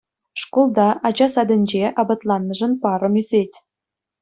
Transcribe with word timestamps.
Шкулта, 0.41 0.87
ача 1.07 1.27
садӗнче 1.33 1.83
апатланнӑшӑн 2.01 2.71
парӑм 2.81 3.15
ӳсет. 3.21 3.51